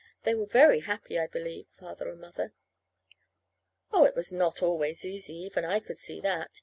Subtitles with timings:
[0.23, 2.53] They were very happy, I believe Father and Mother.
[3.91, 6.59] Oh, it was not always easy even I could see that.